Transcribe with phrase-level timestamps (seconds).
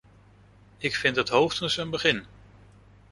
[0.77, 2.25] Ik vind het hoogstens een begin.